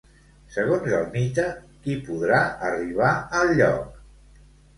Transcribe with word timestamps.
Segons 0.53 0.95
el 0.99 1.03
mite, 1.15 1.45
qui 1.83 1.99
podrà 2.07 2.41
arribar 2.71 3.13
al 3.43 3.55
lloc? 3.61 4.43